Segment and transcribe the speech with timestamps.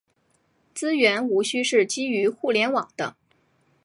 [0.73, 3.15] 资源无需是基于互联网的。